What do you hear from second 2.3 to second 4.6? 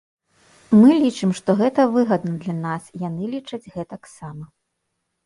для нас, яны лічаць гэтаксама.